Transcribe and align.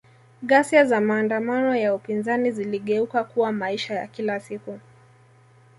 Ghasia 0.43 0.85
za 0.85 1.01
maandamano 1.01 1.75
ya 1.75 1.95
upinzani 1.95 2.51
ziligeuka 2.51 3.23
kuwa 3.23 3.51
maisha 3.51 3.93
ya 3.93 4.07
kila 4.07 4.39
siku 4.39 4.79